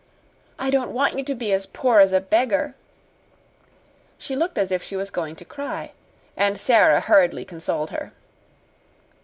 [0.57, 2.73] "I don't want you to be as poor as a beggar."
[4.17, 5.91] She looked as if she was going to cry.
[6.35, 8.11] And Sara hurriedly consoled her.